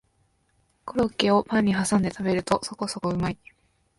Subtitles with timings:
[0.83, 3.37] コロッケをパンにはさんで食べるとそこそこうまい